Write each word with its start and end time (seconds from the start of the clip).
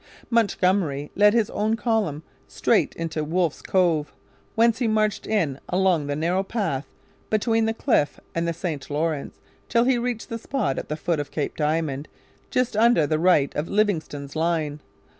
Montgomery 0.31 1.11
led 1.15 1.35
his 1.35 1.51
own 1.51 1.75
column 1.75 2.23
straight 2.47 2.93
to 3.11 3.23
Wolfe's 3.23 3.61
Cove, 3.61 4.11
whence 4.55 4.79
he 4.79 4.87
marched 4.87 5.27
in 5.27 5.59
along 5.69 6.07
the 6.07 6.15
narrow 6.15 6.41
path 6.41 6.87
between 7.29 7.65
the 7.65 7.73
cliff 7.75 8.19
and 8.33 8.47
the 8.47 8.51
St 8.53 8.89
Lawrence 8.89 9.37
till 9.69 9.83
he 9.83 9.99
reached 9.99 10.29
the 10.29 10.39
spot 10.39 10.79
at 10.79 10.89
the 10.89 10.97
foot 10.97 11.19
of 11.19 11.29
Cape 11.29 11.55
Diamond 11.55 12.07
just 12.49 12.75
under 12.75 13.05
the 13.05 13.19
right 13.19 13.53
of 13.53 13.69
Livingston's 13.69 14.35
line. 14.35 14.79